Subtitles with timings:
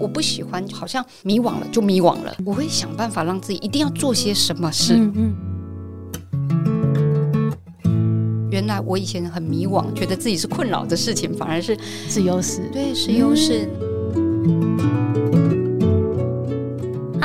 [0.00, 4.94] 我不喜欢，好像迷惘了就迷惘了，我会想办法让自己一定要做些什么事。
[4.96, 5.34] 嗯
[7.84, 11.76] 嗯，原来我以前很迷惘，觉得自己是困扰的事情，反而是
[12.08, 12.68] 是优势。
[12.72, 13.68] 对是优势。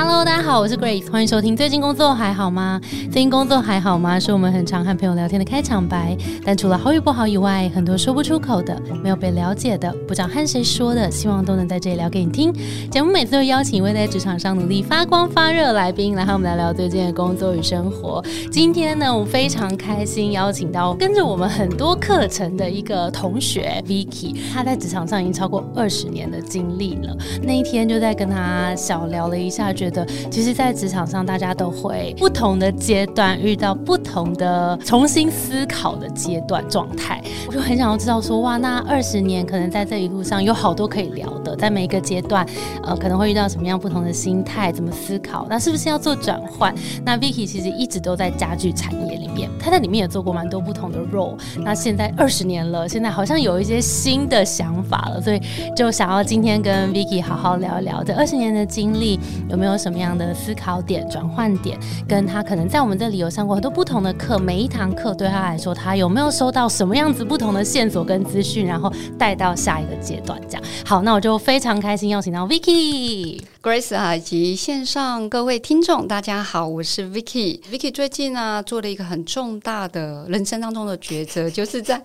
[0.02, 1.54] Hello，大家好，我是 Grace，欢迎收听。
[1.54, 2.80] 最近工作还好吗？
[3.12, 4.18] 最近工作还好吗？
[4.18, 6.16] 是我们很常和朋友聊天的开场白。
[6.42, 12.50] 但除了好与不好以外，很多说不出口的、没有被了解的、不知道和谁说的，希望都能在这里聊给你听。
[12.90, 18.24] 节目每次都邀请一位在职场上努力发光发热的来宾，来和我们聊聊最近的工作与生活。
[18.50, 27.14] 今天呢，我非常开心邀请到跟着我们很多课程的一个同学 Vicky，他在职场上已经超过二十年的经历了。
[27.42, 29.89] 那一天就在跟他小聊了一下，觉
[30.30, 42.46] 其实，在职场上大家都会不同的阶段遇到不同的重新思考的阶段状态，我就很想要知道说，哇，那二十年可能在这一路上有好多可以聊的，在每一个阶段，
[42.82, 46.74] 呃，可能会遇到什么样不同的心态，怎么思考，那是不是要做转换？
[47.04, 51.36] 那 Vicky 其实一直都在家具产业里面，他在里面也做过蛮多不同的 role。
[51.58, 55.40] 那现在二十年了，现在好像有一些新的想法了，所以
[55.74, 70.62] 就想要今天跟 Vicky 好好聊一聊这二十年的经历，有没有什么样的思考点、转换点，跟他可能在我们这里有上过很多不同的课，每一堂课对他来说，他有没有收到什么样子不同的线索跟资讯，然后带到下一个阶段，这样。
[70.84, 73.42] 好，那我就非常开心邀请到 Vicky。
[73.62, 77.60] Grace 啊，以及线上各位听众，大家好，我是 Vicky。
[77.70, 82.02] Vicky 最近呢、做了一个很重大的人生当中的抉择，就是在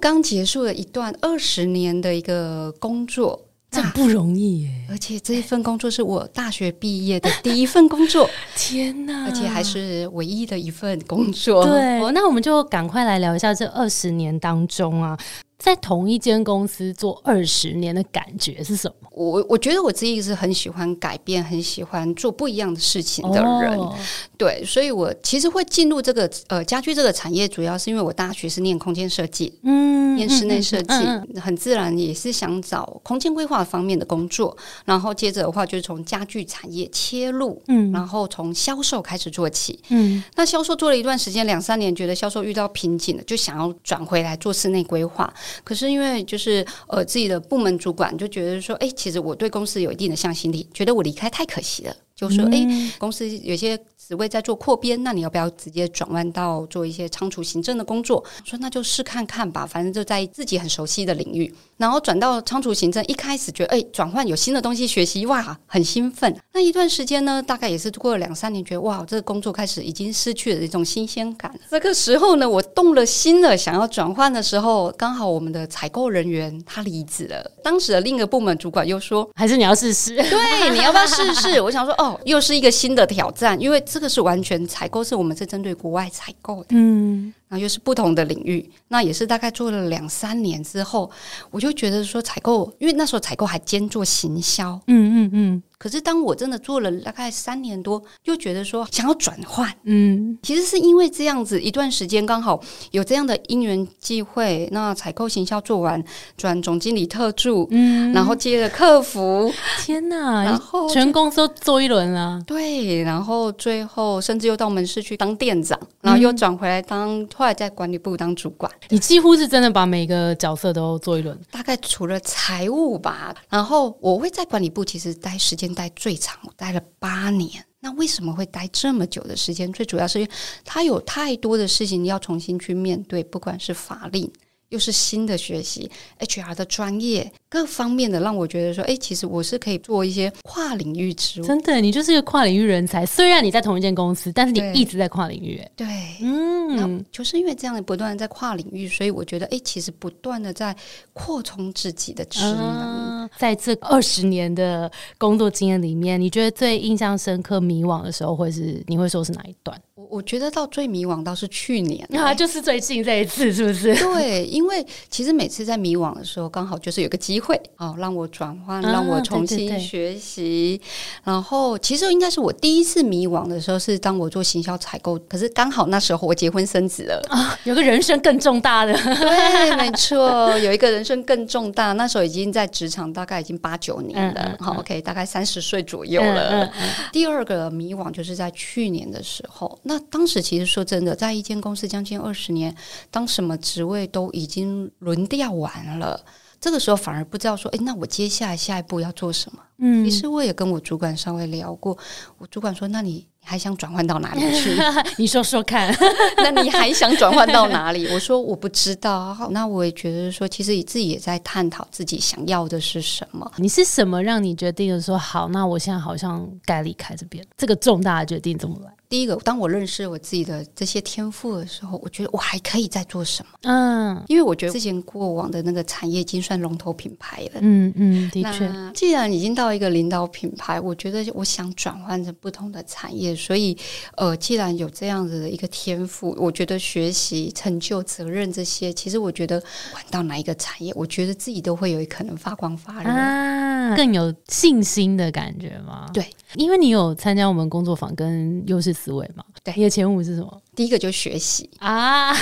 [0.00, 3.40] 刚结束了一段二十年的一个工作。
[3.72, 4.68] 这很不容易耶！
[4.90, 9.24] 而且这一份工作是我大学毕业的第一份工作， 天哪！
[9.24, 11.64] 而且还是唯一的一份工作。
[11.64, 15.16] 对， 哦那我们就赶快来聊一下这二十年当中啊，
[15.62, 19.08] 在同一间公司做二十年的感觉是什么？
[19.12, 23.78] 我我觉得我自己是很喜欢改变，很喜欢做不一样的事情的人。
[23.78, 23.96] 哦
[24.36, 34.56] 对，所以我其实会进入这个呃家居这个产业，主要是因为我大学是念空间设计，嗯念室内设计，嗯嗯很自然也是想找空间规划方面的工作。
[34.84, 39.78] 然后接着的话，就是从家具产业切入，嗯然后从销售开始做起。
[39.90, 45.32] 嗯那销售做了一段时间，两三年，觉得销售遇到瓶颈了，就想要转回来做室内规划。
[45.64, 58.18] 可是因为就是呃自己的部门主管就觉得说，哎、其实我对公司有一定的向心力，觉得我离开太可惜了，就说，哎、嗯公司有些职位在做扩编，那你要不要直接转弯到做一些仓储行政的工作？
[58.18, 66.34] 我说那就试看看吧，反正就在自己很熟悉的领域，然后转到仓储行政，一开始觉得哎转换有新的东西学习，哇，很兴奋。
[66.52, 71.52] 那一段时间呢，大概也是过了两三年，觉得哇，这个工作开始已经失去了一种新鲜感。
[71.70, 79.28] 这个时候呢，我动了心了，想要转换的时候，刚好我们的采购人员他离职了，当时的另一个部门主管又说。
[79.34, 80.14] 还是你要试试？
[80.16, 81.60] 对，你要不要试试？
[81.60, 87.32] 我想说，哦，又是一个新的挑战，因为这个是完全采购，是我们是针对国外采购的，嗯。
[87.58, 91.10] 又是不同的领域，那也是大概做了两三年之后，
[91.50, 95.62] 我就觉得说采购，因为那时候采购还兼做行销，嗯嗯嗯。
[95.78, 100.38] 可是当我真的做了大概三年多，又觉得说想要转换，嗯。
[100.40, 102.62] 其实是因为这样子一段时间刚好
[102.92, 106.00] 有这样的因缘际会，那采购行销做完，
[106.36, 108.12] 转总经理特助，嗯。
[108.12, 110.44] 然后接了客服，天哪！
[110.44, 112.40] 然后全公司都做一轮了。
[112.46, 118.70] 对，然后最后甚至又到门市去当店长，然后又转回来当，后来在管理部当主管。
[118.88, 121.36] 你几乎是真的把每个角色都做一轮。
[121.50, 127.50] 大概除了财务吧，然后我会在管理部其实待时间待最长，我待了八年。
[127.80, 129.72] 那为什么会待这么久的时间？
[129.72, 130.30] 最主要是因为
[130.64, 134.32] 他有太多的事情要重新去面对，不管是法令，
[134.68, 141.44] 又是新的学习，HR 的专业各方面的，让我觉得说，哎，其实我是可以做一些跨领域职务。
[141.44, 143.04] 真的，你就是一个跨领域人才。
[143.04, 145.58] 虽然你在同一间公司，但是你一直在跨领域。
[145.58, 145.86] 哎对，
[146.22, 150.74] 嗯，就是因为这样的不断的在跨领域，所以我觉得，哎，其实不断的在
[151.12, 152.56] 扩充自己的职能。
[152.56, 159.78] 啊，在这二十年的工作经验里面，你觉得最印象深刻、迷惘的时候，会是你会说是哪一段？
[159.94, 163.94] 我我觉得到最迷惘倒是去年、啊，就是最近这一次，是不是？
[163.96, 170.80] 对，因为其实每次在迷惘的时候，刚好就是有个机会哦，让我转换，啊让我重对对对新学习。
[171.24, 177.20] 然后，其实应该是我第一次迷惘的时候，是当我做行销采购，可是刚好那时候我结婚生子了。
[177.28, 186.72] 啊，有个人生更重大的，对，没错，有一个人生更重大，那时候已经在职场大概已经八九年嗯了，嗯好、o k 大概三十岁左右嗯了。
[187.12, 192.74] 第二个迷惘就是在去年的时候，那当时其实说真的，在一间公司将近二十年，
[193.10, 196.20] 当什么职位都已经轮调完了。
[196.62, 199.58] 这个时候反而不知道说，哎，那我接下来下一步要做什么？
[199.84, 201.98] 嗯其实我也跟我主管稍微聊过，
[202.38, 204.72] 我主管说，那你你还想转换到哪里去？
[205.18, 205.92] 你说说看，
[206.38, 208.06] 那你还想转换到哪里？
[208.14, 209.34] 我说我不知道。
[209.34, 213.50] 好那我也觉得说，其实自己也在探讨自己想要的是什么。
[213.56, 215.48] 你是什么让你决定说好？
[215.48, 218.92] 那我现在好像该离开这边，这个重大的决定怎么来？
[219.12, 223.58] 第一个，当我认识我自己的这些天赋的时候，我觉得我还可以再做什么？
[223.60, 227.60] 嗯因为我觉得之前过往的那个产业已经算龙头品牌了。
[227.60, 233.76] 嗯嗯，的确，既然已经到一个领导品牌，我觉得我想转换成不同的产业，所以
[234.16, 239.62] 呃，既然有这样子的一个天赋，我觉得学习、成就、责任这些，其实我觉得
[239.92, 243.10] 管到哪一个产业，我觉得自己都会有可能发光发热。
[243.10, 246.08] 啊，更有信心的感觉吗？
[246.14, 249.44] 对，因为你有参加我们工作坊跟优势思维嘛。
[249.64, 252.32] 对你的前五是什么第一个就学习，啊？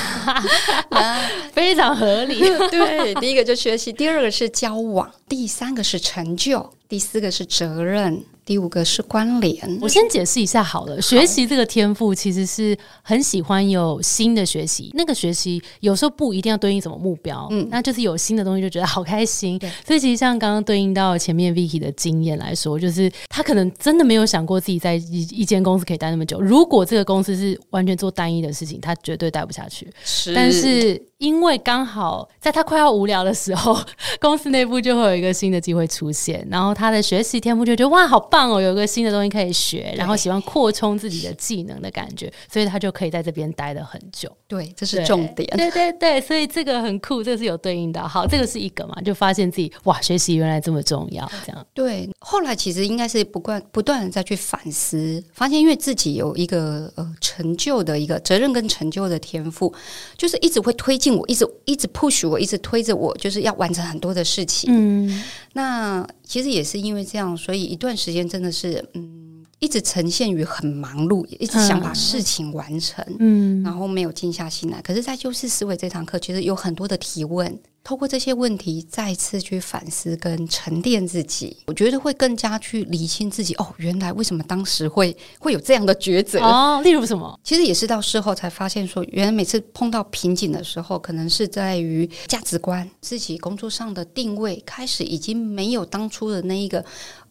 [1.52, 2.38] 非常合理。
[2.70, 9.78] 对，第一个就学习，第二个是交往，第三个是成就，第四个是责任，第五个是关联。
[9.80, 19.60] 我先解释一下好了，学习这个天赋其实是很喜欢有新的学习，那个学习有时候不一定要对应什么目标，嗯，那就是有新的东西就觉得好开心。
[19.84, 26.40] 所以其实像刚刚对应到前面 Vicky 的经验来说，就是他可能真的没有想过自己在一一间公司可以待那么久。
[26.40, 29.90] 如果这个公司是完全做单一的事情，他绝对待不下去。
[30.04, 33.78] 是但是因为刚好在他快要无聊的时候，
[34.18, 44.34] 公司内部就会有一个新的机会出现，然后他的学习天赋就觉得哇好棒哦，有一个新的东西可以学，然后喜欢扩充自己的技能的感觉，所以他就可以在这边待了很久。
[44.48, 45.46] 对，这是重点。
[45.58, 48.08] 对对对，所以这个很酷，这个是有对应的。
[48.08, 51.66] 好，这个是一个嘛，就发现自己哇，学习原来这么重要，这样。
[51.74, 59.72] 对，后来其实应该是不断不断的再去反思，发现因为自己有一个呃成就的一个责任跟成就的天赋，
[60.16, 64.70] 就是一直会推进我，一直一直 push 我，一直推着我，就是要完成很多的事情。
[64.72, 65.22] 嗯
[65.52, 69.29] 那其实也是因为这样，所以一段时间真的是嗯。
[69.60, 74.80] 一直呈现于很忙碌，一直想把事情完成，嗯然后没有静下心来。
[74.82, 83.52] 可是，在优势思维这堂课，其实有很多的提问，透过这些问题，再次去反思跟沉淀自己，我觉得会更加去理清自己。
[83.56, 86.40] 哦，原来为什么当时会会有这样的抉择？
[86.40, 87.38] 哦，例如什么？
[87.44, 96.82] 其实也是到事后才发现说原来每次碰到瓶颈的时候，可能是在于价值观、自己工作上的定位，开始已经没有当初的那一个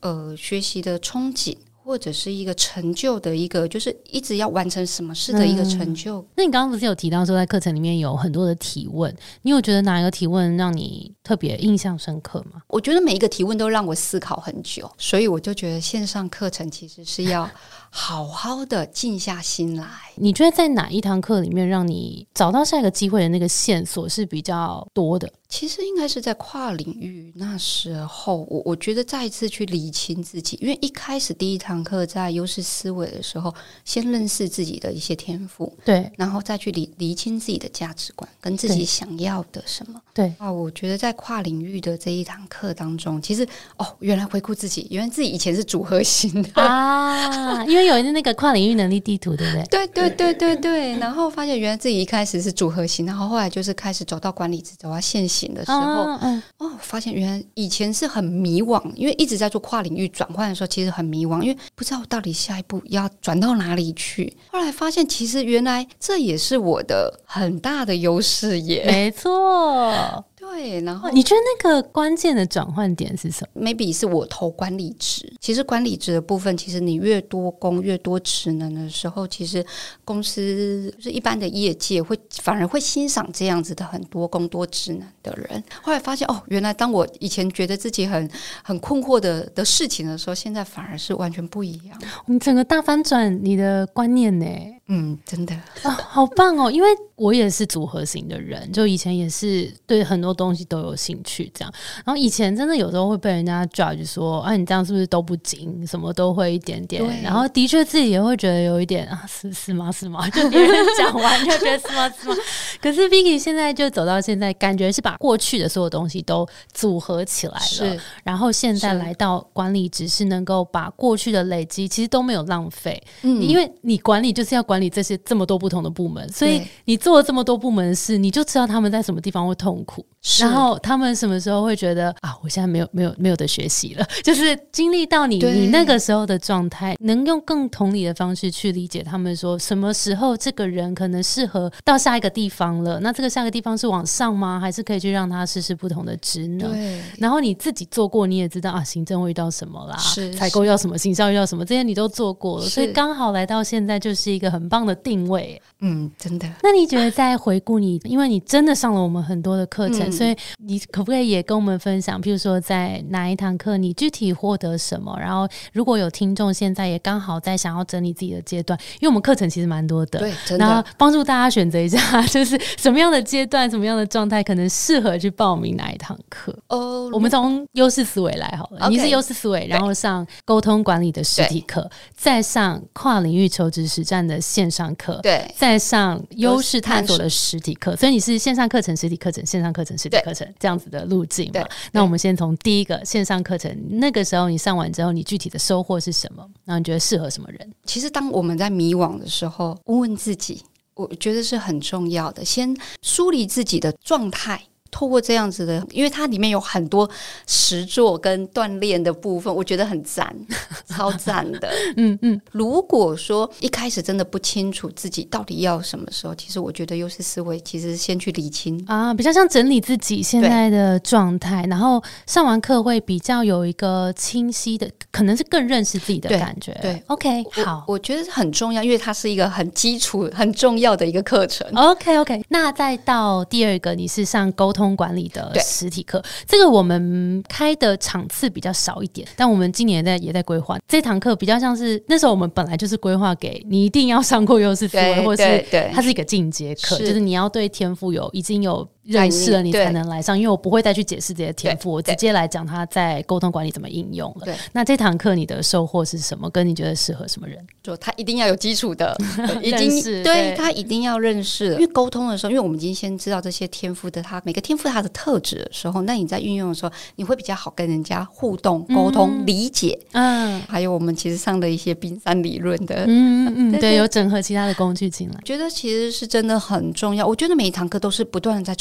[0.01, 1.57] 呃学习的憧憬。
[1.89, 12.61] 或者是一个成就的一个，就是一直要完成什么事的一个成就，那你刚刚不是有提到说在课程里面有很多的提问，你有觉得哪一个提问让你特别印象深刻吗？
[12.67, 17.49] 我觉得每一个提问都让我思考很久，所以我就觉得线上课程其实是要
[17.89, 19.87] 好好的静下心来。
[20.15, 25.31] 你觉得在哪一堂课里面让你找到下一个机会的那个线索是比较多的？
[25.47, 33.53] 其实应该是在跨领域那时候，我我觉得再一次去理清自己，因为一开始第一堂课在优势思维的时候，
[33.83, 39.99] 先认识自己的一些天赋，对然后再去理理清自己的价值观跟自己想要的什么。
[40.13, 43.47] 对，啊，我觉得在跨领域的这一堂课当中，其实
[43.77, 46.61] 哦，原来回顾自己，原来自己以前是组合型的。
[46.61, 49.63] 啊，因为有那个跨领域能力地图，对不对？
[49.65, 64.35] 对对对对对，然后发现原来自己一开始是组合型，然后后来就是开始走到管理职、走到线型的时候，啊嗯，哦，发现原来以前是很迷惘，因为一直在做跨领域转换的时候，其实很迷惘，因为不知道到底下一步要转到哪里去。
[64.51, 68.83] 后来发现，其实原来这也是我的很大的优势耶。
[68.85, 70.25] 没错。
[70.49, 79.65] 对，然后哦你觉得那个关键的转换点是什么？maybe 是我投管理职，其实管理职的部分，其实你越多工越多职能的时候，其实
[80.03, 85.63] 公司就是一般的业界会反而会欣赏这样子的很多工多职能的人。
[85.81, 88.29] 后来发现哦，原来当我以前觉得自己很
[88.63, 91.97] 很困惑的的事情的时候，现在反而是完全不一样。
[92.25, 94.45] 你整个大翻转你的观念呢？
[94.91, 95.53] 嗯，真的，
[95.83, 96.71] 啊，好棒哦！
[96.71, 101.71] 因为我也是组合型的人，就以前也是对很多东西都有兴趣，这样。
[102.03, 107.03] 然后以前真的有时候会被人家 judge 说，啊，你这样是不是都不精，什么都会一点点。
[107.21, 109.91] 然后的确自己也会觉得有一点啊，是是吗？
[109.91, 110.27] 是吗？
[110.31, 112.09] 就别人讲完就觉得是吗？
[112.19, 112.35] 是吗？
[112.81, 117.59] 可是 Vicky 现在就走到现在，感觉是把过去的所有东西都组合起来了。
[117.59, 122.99] 是然后现在来到管理，只是能够把过去的累积，其实都没有浪费。
[123.21, 130.03] 嗯因为你管理就是要管理这些这么多不同的部门，所以你做了这么多部门的事，你就知道他们在什么地方会痛苦，
[130.39, 143.01] 然后他们什么时候会觉得啊，我现在没有没有没有的学习了， 就是经历到到你你那个时候的状态，能用更同理的方式去理解他们说什么时候这个人可能适合到下一个地方了。
[143.01, 144.57] 那这个下一个地方是往上吗？
[144.57, 146.73] 还是可以去让他试试不同的职能？
[147.17, 155.59] 然后你自己做过，你也知道啊，行政会遇到什么啦，是采购要什么，行销遇到什么，这些你都做过了，所以刚好来到现在就是一个很棒的定位。
[155.81, 156.47] 嗯，真的。
[156.61, 165.17] 那你觉得在回顾你， 因为你真的上了我们很多的课程，嗯所以你可不可以也跟我们分享，譬如说在哪一堂课你具体获得什么？
[165.19, 170.89] 然后如果有听众现在也刚好在想要整理自己的阶段，因为我们课程其实蛮多的，对，真然后的。
[170.97, 176.53] 帮助大家选择一下，就是什么样的阶段、什么样的状态，可能适合去报名哪一堂课。
[176.67, 191.63] 哦，我们从优势思维来好了你是优势思维，然后上沟通管理的实体课，再上跨领域求职实战的线上课，对再上优势探索的实体课，所以你是线上课程、实体课程、线上课程、实体课程这样子的路径嘛？
[191.91, 196.43] 那我们先从第一个线上课程，那个时候你上完之后，你具体的收获是什么？
[196.65, 197.71] 然后你觉得适合什么人？
[197.85, 200.63] 其实当我们在迷惘的时候，问问自己，
[200.95, 202.43] 我觉得是很重要的。
[202.43, 204.59] 先梳理自己的状态，
[204.91, 207.09] 透过这样子的，因为它里面有很多
[207.47, 210.35] 实作跟锻炼的部分，我觉得很赞，
[210.87, 211.69] 超赞的。
[211.97, 218.81] 嗯嗯，如果说一开始真的不清楚自己到底要什么时候，其实我觉得优势思维其实先去理清。
[218.87, 226.77] 啊，比较像整理自己现在的状态，然后上完课会比较有一个清晰的，可能是更认识自己的感觉。
[226.81, 227.83] 对，OK，我好。
[227.87, 231.67] 我觉得很重要，因为它是一个很基础、很重要的一个课程。
[231.75, 240.77] OK OK，那再到第二个，你是上沟通管理的实体课，这个我们开的场次比较少一点，但我们今年也在也在规划。
[240.87, 254.55] 这堂课，比较像是那时候我们本来就是规划给你一定要上过优势思维，对或是它是一个进阶课，就是你要对天赋有已经有认识了，你才能来上，因为我不会再去解释这些天赋，我直接来讲他在沟通管理怎么应用了对。
[254.71, 256.49] 那这堂课你的收获是什么？
[256.49, 257.57] 跟你觉得适合什么人？
[257.81, 259.15] 就他一定要有基础的，
[259.63, 261.73] 已认经对对他一定要认识。
[261.73, 269.97] 因为沟通的时候，因为我们已经先知道这些天赋的他每个天赋他的特质的时候，那你在运用的时候，你会比较好跟人家互动、沟通、理解。
[270.11, 275.35] 嗯还有我们其实上的一些冰山理论的，嗯嗯，对，对对有整合其他的工具进来。
[275.45, 277.25] 觉得其实是真的很重要。
[277.25, 278.75] 我觉得每一堂课都是不断的在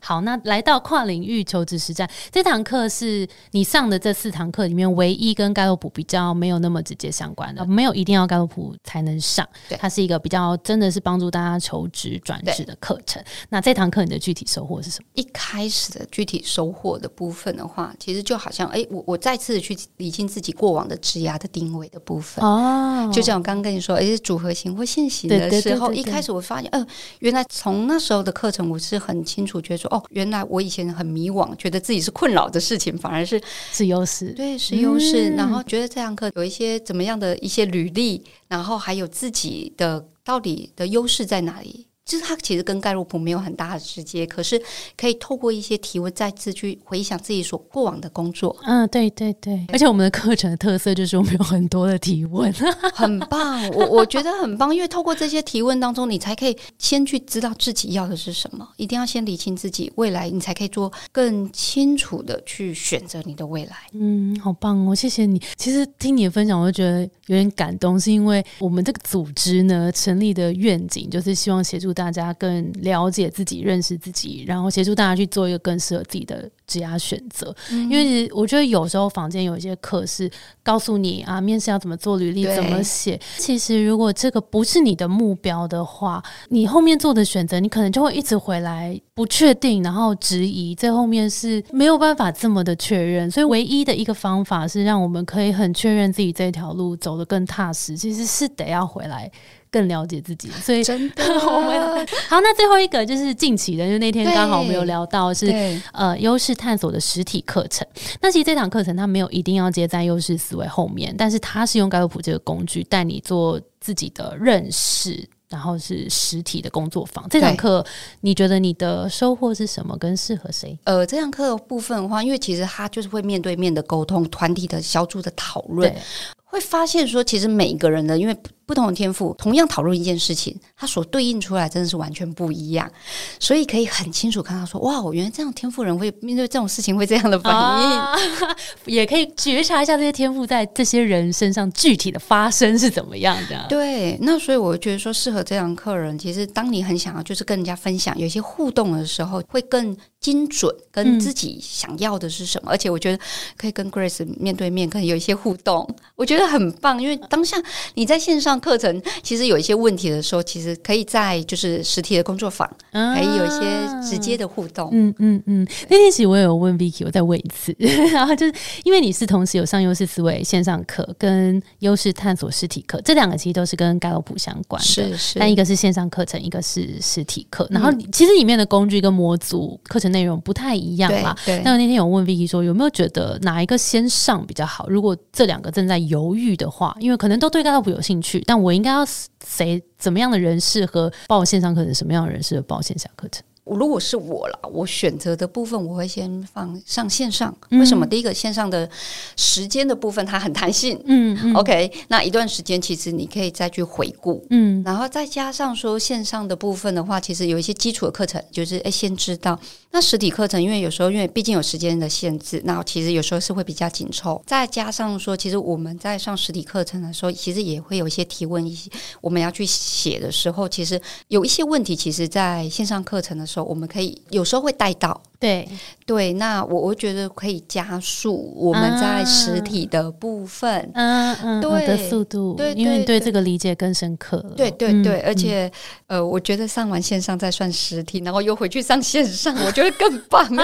[0.00, 13.22] 好，那来到跨领域求职实战这堂课是你上的这四堂课里面唯一跟盖洛普比较没有那么直接相关的，没有一定要盖洛普才能上对，它是一个比较真的是帮助大家求职转职的课程。
[13.48, 15.08] 那这堂课你的具体收获是什么？
[15.14, 22.44] 一开始的具体收获的部分的话，其实就好像，哎，我我再次去理清自己过往的职涯的定位的部分。
[22.44, 26.86] 哦就像我刚刚跟你说，而且组合型或线型对对的时候，一开始我发现，呃，
[27.20, 33.40] 原来从那时候的课程，我是很清楚觉得说，哦，原来我以前很迷惘，觉得自己是困扰的事情，反而是
[33.72, 35.30] 是优势，对是优势。
[35.30, 41.86] 嗯然后觉得这堂课有一些怎么样的一些履历，然后还有自己的到底的优势在哪里。
[42.06, 44.60] 就是它其实跟盖洛普没有很大的直接，可是
[44.96, 52.50] 可以透过一些提问，再次去回想自己所过往的工作，嗯，对对对，而且我们的课程的特色就是我们有很多的提问，
[52.94, 63.76] 很棒，我我觉得很棒，因为透过这些提问当中，你才可以先去知道自己要的是什么，一定要先理清自己未来，你才可以做更清楚的去选择你的未来。
[63.94, 65.42] 嗯，好棒哦，谢谢你。
[65.56, 77.54] 其实听你的分享，我就觉得有点感动，是因为我们这个组织呢成立的愿景就是希望协助大家更了解自己、认识自己，然后协助大家去做一个更适合自己的职业选择。
[77.70, 80.30] 因为我觉得有时候房间有一些课是
[80.62, 83.18] 告诉你啊，面试要怎么做履历，怎么写。
[83.38, 93.30] 其实如果这个不是你的目标的话，你后面做的选择，你可能就会一直回来不确定，然后质疑，最后面是没有办法这么的确认。
[93.30, 99.30] 所以唯一的一个方法是让我们可以很确认自己这条路走得更踏实，其实是得要回来
[99.76, 100.48] 更了解自己。
[100.62, 105.52] 所以真的， 我们好，那最后一个就是近期的，就那天刚好我们有聊到是
[105.92, 107.86] 呃优势探索的实体课程。
[108.22, 115.28] 那其实这堂课程它没有一定要接在优势思维后面，但是它是用盖洛普这个工具带你做自己的认识。
[115.48, 117.86] 然后是实体的工作坊，这堂课
[118.20, 119.96] 你觉得你的收获是什么？
[119.96, 120.76] 跟适合谁？
[120.82, 126.02] 呃，这堂课的部分的话，因为其实它就是会面对面的沟通、团体的小组的讨论对，，
[126.48, 132.90] 会发现说，其实每一个人的因为不不同的天赋，同样讨论一件事情，它所对应出来真的是完全不一样，
[133.38, 137.90] 所以可以很清楚看到说，哇，我原来这样天赋人会面对这种事情会这样的反应。
[137.90, 138.16] 啊
[138.86, 143.66] 也可以觉察一下这些天赋在这些人身上具体的发生是怎么样的。
[143.68, 152.72] 对，那所以我觉得说，适合这样客人，其实当你很想要就是跟人家分享，有一些互动的时候，会更精准，跟自己想要的是什么。
[152.72, 153.22] 而且我觉得
[153.56, 157.00] 可以跟 Grace 面对面，可以有一些互动，我觉得很棒。
[157.00, 157.56] 因为当下
[157.94, 164.90] 你在线上课程，其实有一些问题的时候，其实可以在就是实体的工作坊，可以有一些直接的互动。
[164.92, 165.68] 嗯嗯嗯。
[165.88, 167.72] 那天其实我有问 Vicky，我再问一次，
[168.12, 168.52] 然后就是
[168.82, 175.38] 因为你是同时有上优势思维线上课跟优势探索实体课，这两个其实都是跟盖洛普相关的，是是。
[175.38, 181.36] 但一个是线上课程，一个是实体课，然后其实里面的工具跟模组课程内容不太一样嘛。
[181.44, 181.60] 对。
[181.62, 184.88] 那那天有问 Vicky 说，有没有觉得哪一个先上比较好？
[184.88, 189.04] 如果这两个正在犹豫的话，因为可能都对盖洛普有兴趣，但我应该要
[189.46, 193.44] 谁怎么样的人适合报线上课程，什么样的人适合报线下课程？
[193.66, 197.52] 如果是我了，我选择的部分我会先放上线上。
[197.70, 198.06] 为什么？
[198.06, 198.88] 第一个线上的
[199.34, 201.90] 时间的部分它很弹性，嗯，OK。
[202.06, 209.58] 那一段时间其实你可以再去回顾，嗯，然后再加上说线上的部分的话，其实有一些基础的课程，就是哎先知道。
[209.96, 214.42] 那实体课程因为有时候因为毕竟有时间的限制，那其实有时候是会比较紧凑。
[214.44, 218.90] 再加上说，其实我们在上实体课程的时候，其实也会有一些提问，一些
[219.22, 223.64] 我们要去写的时候，其实有一些问题，其实在线上课程的时候。
[223.64, 225.68] 我们可以有时候会带到，对
[226.04, 235.68] 对，那我我觉得可以加速我们在实体的部分，嗯嗯，对的速度，对，因为对这个理解更深刻，对对对，而且
[236.06, 240.46] 呃，我觉得上完线上再算实体，然后又回去上线上，我觉得更棒。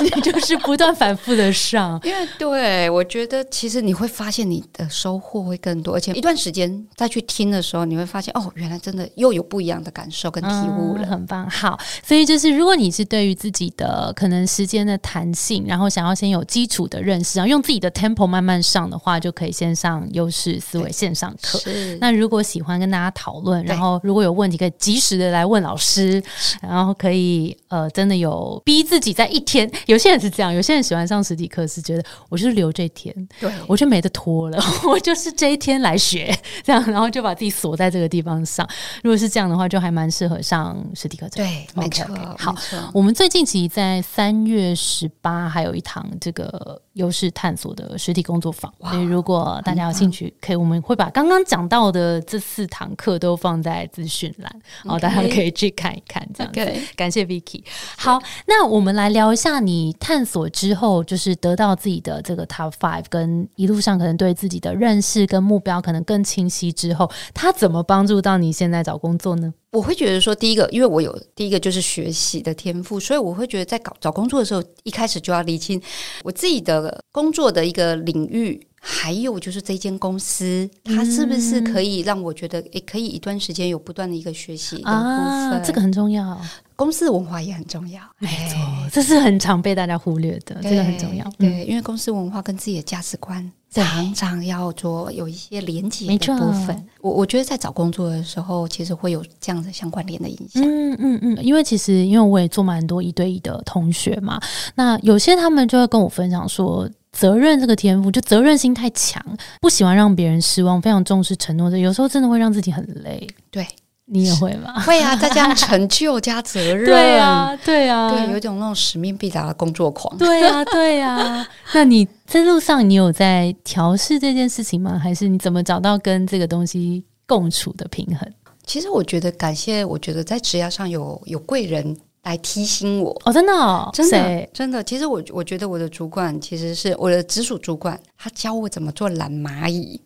[0.00, 11.48] 你就是不断反复的上，因为对我觉得其实你会发现你的收获会更多，而且一段时间再去听的时候，你会发现哦，原来真的又有不一样的感受跟体悟了，很棒。
[11.50, 21.60] 好，所以就是如果你是对于自己的可能时间的弹性，然后想要先有基础的认识，然后用自己的 tempo 慢慢上的话，就可以先上优势思维线上课。
[22.00, 26.22] 那如果喜欢跟大家讨论，然后如果有问题可以及时的来问老师，
[26.62, 29.70] 然后可以呃真的有逼自己在一天。
[29.86, 38.68] 有些人是这样，有些人喜欢上实体课，是觉得我就是留这一天，对我就没得拖了， 我就是这一天来学，这样，然后就把自己锁在这个地方上。
[39.02, 41.44] 如果是这样的话，就还蛮适合上实体课程。
[41.44, 42.06] 对，没错。
[42.38, 42.54] 好，
[42.92, 54.52] 我们最近其实，在三月十八还有一堂这个优势探索的实体工作坊，所以如果大家有兴趣，可以我们会把刚刚讲到的这四堂课都放在资讯栏，
[54.84, 56.22] 然后大家可以去看一看。
[56.34, 57.64] 这样子，感谢 Vicky。
[57.96, 59.78] 好，那我们来聊一下你。
[59.78, 69.54] 你探索之后，就是得到自己的这个 top five，跟一路上可能对自己的认识跟目标可能更清晰之后，他怎么帮助到你现在找工作呢？
[69.70, 75.80] 我会觉得说，第一个，因为我有第一个就是学习的天赋，所以我会觉得在搞找工作的时候，一开始就要理清
[76.24, 86.40] 我自己的工作的一个领域，还有就是这间公司它是不是可以让我觉得，也可以一段时间有不断的一个学习的部分，这个很重要。
[86.78, 88.56] 公司文化也很重要，没错，
[88.92, 91.28] 这是很常被大家忽略的，这个很重要。
[91.36, 96.86] 对，因为公司文化跟自己的价值观常常要做有一些连接的部分。
[97.00, 100.62] 我我觉得在找工作的时候，其实会有这样的相关联的影响。
[100.62, 104.40] 嗯嗯嗯，因为其实因为我也做蛮多一对一的同学嘛，
[104.76, 109.20] 那有些他们就会跟我分享说，责任这个天赋就责任心太强，
[109.60, 113.26] 不喜欢让别人失望，非常重视承诺的，有时候真的会让自己很累。
[113.50, 113.66] 对。
[114.10, 114.72] 你也会吗？
[114.80, 121.46] 会啊，再加上成就加责任， 对啊，对啊，对，有一种那种使命必达的工作狂，对啊，对啊。
[121.74, 124.98] 那你在路上，你有在调试这件事情吗？
[124.98, 128.26] 还是你怎么找到跟这个东西共处的平衡？
[128.66, 134.84] 其实我觉得，感谢，我觉得在职涯上有有贵人来提醒我哦，真的，真的，真的。
[134.84, 140.00] 其实我我觉得我的主管其实是我的直属主管，他教我怎么做懒蚂蚁。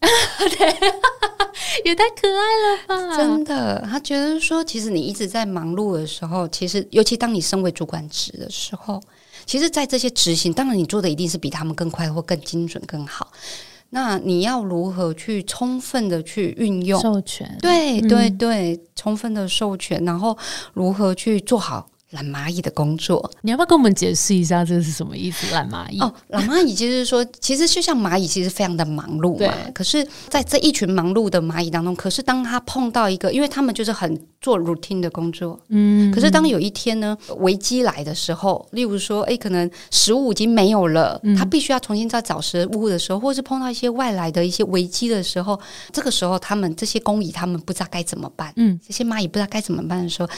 [0.59, 0.75] 对。
[1.85, 3.17] 也太可爱了吧！
[3.17, 9.03] 真的，他觉得说，其实你一直在忙碌的时候，其实尤其当你身为主管职的时候，
[9.47, 13.33] 其实，在这些执行，当然你做的一定是比他们更快或更精准更好。
[13.95, 17.59] 那你要如何去充分的去运用授权？
[17.61, 20.37] 对对对，充分的授权，然后
[20.73, 21.87] 如何去做好？
[22.13, 25.53] 懒蚂蚁的工作，你要不要跟我们解释一下这是什么意思？
[25.53, 29.53] 懒蚂蚁哦，懒蚂蚁就是说，其实就像蚂蚁，其实非常的忙碌嘛。
[29.75, 36.13] 可是，在这一群忙碌的蚂蚁当中，可是当他碰到一个，因为他们就是很做 routine 的工作，嗯。
[36.13, 45.59] 可是当有一天呢，危机来的时候，例如说，哎，可能食物已经没有了，他必须要重新再找食物的时候，或是碰到一些外来的一些危机的时候，
[45.91, 50.29] 这个时候他们这些工蚁他们不知道该怎么办，嗯，这些蚂蚁不知道该怎么办的时候。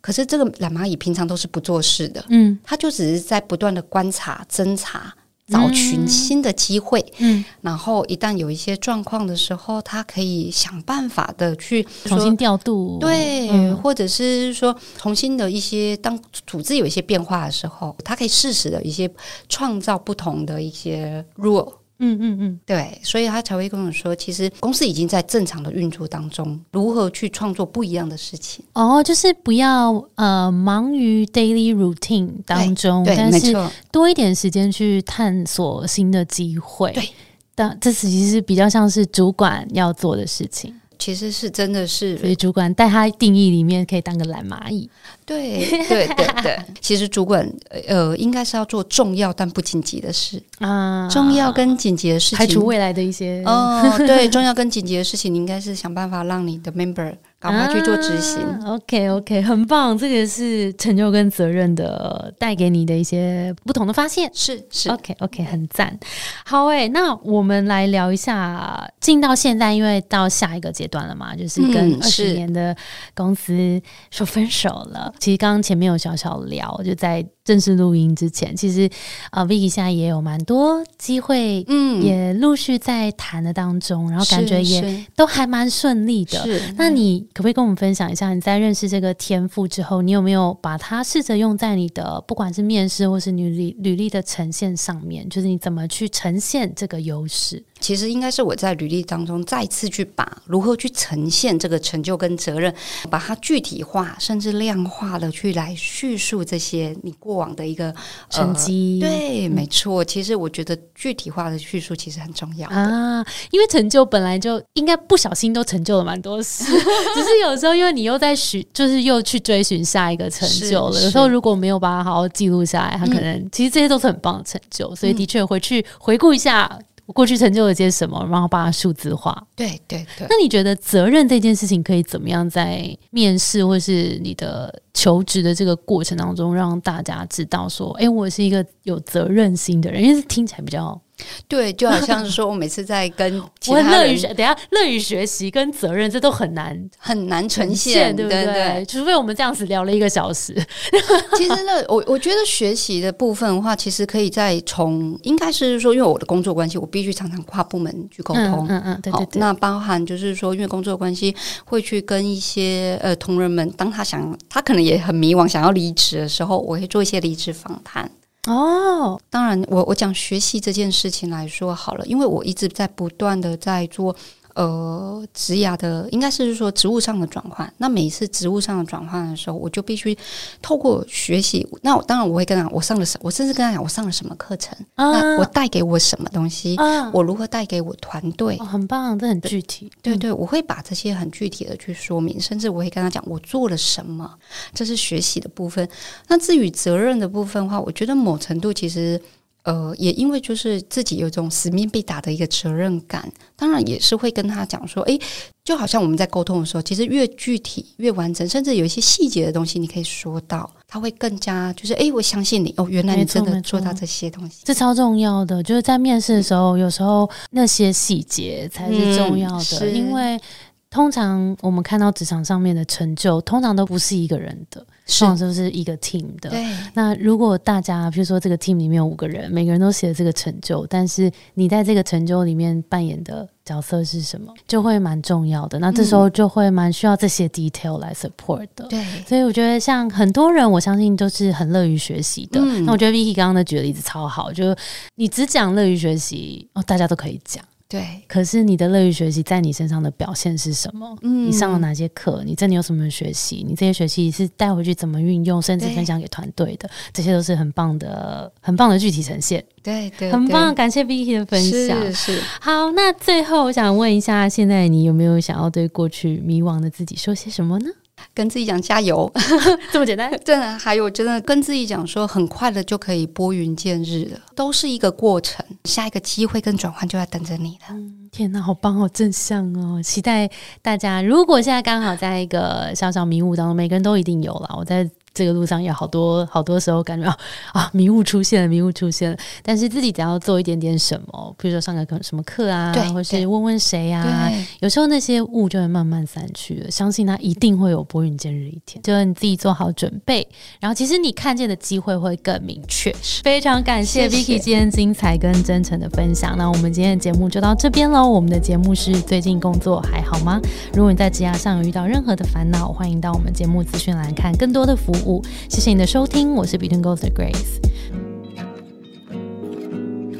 [0.00, 5.14] 可是这个懒蚂蚁平常都是不做事的，嗯，它就只是在不断的观察、侦查，
[5.48, 7.04] 找寻新的机会。
[7.18, 19.10] 嗯，然后一旦有一些状况的时候，它可以想办法的去重新调度，对，嗯或者是说重新的一些当组织有一些变化的时候，它可以适时的一些
[19.48, 21.74] 创造不同的一些 rule。
[22.00, 28.64] 嗯嗯嗯，对，所以他才会跟我说，其实公司已经在正常的运作当中，如何去创作不一样的事情。
[28.72, 33.54] 哦，就是不要呃忙于 daily routine 当中，对，但是，
[33.92, 36.90] 多一点时间去探索新的机会。
[36.92, 37.08] 对，
[37.54, 44.88] 但这其实是比较像是主管要做的事情，其实是真的是所以主管在他定义里面可以当个懒蚂蚁。
[45.24, 47.50] 对对对对， 其实主管
[47.86, 58.42] 呃应该是要做重要但不紧急的事，啊，重要跟紧急的事情排除未来的一些哦，对，重要跟紧急的事情，你应该是想办法让你的 member 赶快去做执行。
[58.42, 64.30] 啊 OK OK，很棒，这个是成就跟责任的带给你的一些不同的发现。
[64.34, 65.98] 是是 OK OK，很赞。
[66.44, 72.76] 好诶、那我们来聊一下，进到现在，因为到下一个阶段了嘛，就是跟二十年的
[73.14, 75.12] 公司说分手了。
[75.18, 78.88] 其实刚刚前面有小小聊，就在正式录音之前，其实
[79.32, 86.42] 呃，Vicky 现在也有蛮多机会，嗯，也陆续在谈的当中，然后感觉也都还蛮顺利的。
[86.44, 95.28] 是那你可不可以跟我们分享一下，你在认识这个天赋之后，你有没有把它试着用在你的不管是面试或是履历履历的呈现上面？
[95.28, 97.64] 就是你怎么去呈现这个优势？
[97.80, 102.72] 其实应该是我在履历当中再次去把如何去呈现这个成就跟责任，
[103.08, 107.94] 把它具体化甚至量化的去来叙述这些你过往的一个
[108.28, 110.04] 成绩、呃对，没错。
[110.04, 112.76] 其实我觉得具体化的叙述其实很重要的。
[112.76, 121.02] 啊，因为成就本来就应该不小心都成就了蛮多事，只是有时候因为你又在寻，就是又去追寻下一个成就了。
[121.02, 126.78] 有时候如果没有把它好好记录下来，它可能、其实这些都是很棒的成就，所以的确回去回顾一下
[127.10, 129.36] 我过去成就了些什么，然后把它数字化。
[129.56, 130.28] 对对对。
[130.30, 140.00] 那你觉得责任这件事情可以怎么样在面试或是你的求职的这个过程当中，让大家知道说，哎、我是一个有责任心的人？
[140.00, 141.00] 因为听起来比较，
[141.48, 148.84] 对，就好像是说我每次在跟 其他人乐于学，等下乐于学习跟责任，这都很难很难呈呈现，对不对对？
[148.86, 150.54] 除非我们这样子聊了一个小时，
[151.36, 158.66] 其实呢，我我觉得学习的部分的话，其实可以再从，应该是说，因为我的工作关系，我必须常常跨部门去沟通。
[158.68, 168.10] 嗯嗯嗯，对对，对，那包含就是说，因为工作关系，会去跟一些呃同仁们，当他想，他可能也很迷惘，想要离职的时候，我会做一些离职访谈。
[168.46, 174.16] 哦，当然，我我讲学习这件事情来说好了，因为我一直在不断的在做
[174.60, 177.72] 呃职涯的，应该是说职务上的转换。
[177.78, 180.16] 那每一次职务上的转换的时候，我就必须
[180.60, 181.66] 透过学习。
[181.80, 188.56] 那我当然我会跟他，我上了什，我甚至跟他讲我上了什么课程，那我带给我什么东西，啊，我如何带给我团队。
[188.60, 194.30] 哦很棒，这很具体，对对，我会把这些很具体的去说明，甚至我会跟他讲我做了什么，
[194.74, 195.88] 这是学习的部分。
[196.28, 199.20] 那至于责任的部分的话，我觉得某程度其实。
[199.62, 205.18] 呃，也因为就是自己有一种使命必达的一个责任感，当然也是会跟他讲说，哎，
[205.62, 220.40] 就好像我们在沟通的时候，其实越具体越完整，甚至有一些细节的东西，你可以说到，他会更加就是，哎，我相信你哦，原来你真的做到这些东西，这超重要的，就是在面试的时候，有时候那些细节才是重要的，嗯因为
[220.88, 226.50] 通常我们看到职场上面的成就，通常都不是一个人的，是通常都是一个 team 的。
[226.50, 235.78] 对，那如果大家，比如说这个 team 里面有五个人，每个人都写了这个成就，但是你在这个成就里面扮演的角色是什么，就会蛮重要的。
[235.78, 238.86] 那这时候就会蛮需要这些 detail 来 support 的。
[238.88, 242.60] 对，所以我觉得，像很多人，我相信都是很乐于学习的。
[242.62, 244.74] 嗯那我觉得 Vicky 刚刚的举的例子超好，就
[245.16, 247.64] 你只讲乐于学习，哦，大家都可以讲。
[247.90, 251.18] 对，可是你的乐于学习在你身上的表现是什么？
[251.22, 252.40] 嗯你上了哪些课？
[252.46, 253.64] 你真的有什么学习？
[253.66, 256.88] 你这些学习是带回去怎么运用，甚至分享给团队的？
[257.12, 260.72] 这些都是很棒的、很棒的具体呈现，对对，很棒。
[260.72, 262.00] 感谢 Vicky 的分享。
[262.00, 262.40] 是是。
[262.60, 267.90] 好，那最后我想问一下，现在你有没有想要对过去迷惘的自己说些什么呢？
[268.34, 269.30] 跟自己讲加油，
[269.92, 270.30] 这么简单？
[270.44, 277.96] 真的，还有真的跟自己讲说，很快的就可以拨云见日了，都是一个过程，下一个机会跟转换就在等着你了。
[278.30, 280.00] 天哪，好棒，好正向哦！
[280.02, 280.48] 期待
[280.82, 284.72] 大家，如果现在刚好在一个小小迷雾当中，每个人都一定有了。
[284.78, 287.36] 我在这个路上有好多好多时候感觉啊
[287.72, 289.36] 啊迷雾出现了，迷雾出现了。
[289.62, 296.90] 但是自己只要做一点点什么，比如说上个课什么课啊，对或是问问谁啊、有时候那些雾就会慢慢散去了。
[296.90, 300.46] 相信它一定会有拨云见日一天，就是你自己做好准备，
[300.80, 303.14] 然后其实你看见的机会会更明确。
[303.42, 306.56] 非常感谢谢 Vicky 今天精彩跟真诚的分享。
[306.56, 308.28] 那我们今天的节目就到这边喽。
[308.28, 310.60] 我们的节目是最近工作还好吗？
[310.92, 315.42] 如果你在职涯上有遇到任何的烦恼，欢迎到我们节目资讯栏看更多的服务。
[315.68, 317.80] 谢谢你的收听，我是 Between Ghost Grace。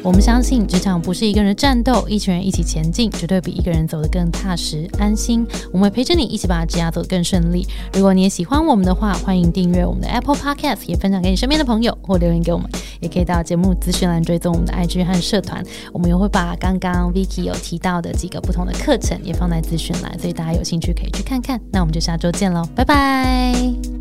[0.02, 5.46] 我们相信职场不是一个人战斗，一群人一起前进，绝对比一个人走得更踏实安心。
[5.70, 7.66] 我们会陪着你一起把职涯走得更顺利。
[7.92, 12.66] 如果你也喜欢我们的话，欢迎订阅我们的 Apple Podcast，也分享给你身边的朋友，或留言给我们。
[13.00, 15.62] 也可以到节目资讯栏追踪我们的 IG 和社团。
[15.92, 21.60] 我们也会把刚刚 Vicky 有提到的几个不同的课程也放在资讯栏，所以大家有兴趣可以去看看。
[21.70, 23.99] 那我们就下周见喽，拜拜。